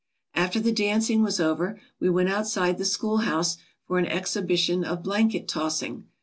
[0.33, 5.03] After the dancing was over we went outside the school house for an exhibition of
[5.03, 6.07] blanket tossing.